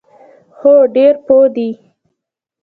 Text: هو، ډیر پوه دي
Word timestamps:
هو، 0.59 0.73
ډیر 0.95 1.13
پوه 1.25 1.47
دي 1.55 1.69